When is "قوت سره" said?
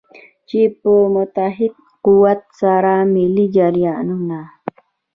2.05-2.93